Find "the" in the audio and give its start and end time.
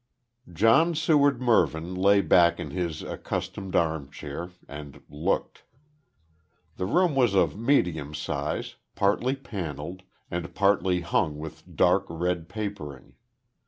6.77-6.87